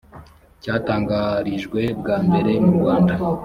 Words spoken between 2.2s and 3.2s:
mbere murwanda